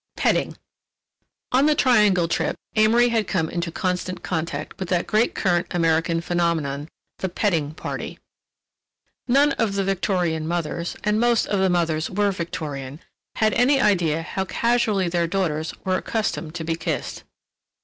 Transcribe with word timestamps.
"PETTING" 0.17 0.57
On 1.51 1.67
the 1.67 1.75
Triangle 1.75 2.27
trip 2.27 2.55
Amory 2.75 3.09
had 3.09 3.27
come 3.27 3.51
into 3.51 3.71
constant 3.71 4.23
contact 4.23 4.79
with 4.79 4.89
that 4.89 5.05
great 5.05 5.35
current 5.35 5.67
American 5.69 6.21
phenomenon, 6.21 6.89
the 7.19 7.29
"petting 7.29 7.75
party." 7.75 8.17
None 9.27 9.51
of 9.61 9.73
the 9.75 9.83
Victorian 9.83 10.47
mothers—and 10.47 11.19
most 11.19 11.45
of 11.45 11.59
the 11.59 11.69
mothers 11.69 12.09
were 12.09 12.31
Victorian—had 12.31 13.53
any 13.53 13.79
idea 13.79 14.23
how 14.23 14.43
casually 14.43 15.07
their 15.07 15.27
daughters 15.27 15.71
were 15.85 15.97
accustomed 15.97 16.55
to 16.55 16.63
be 16.63 16.75
kissed. 16.75 17.21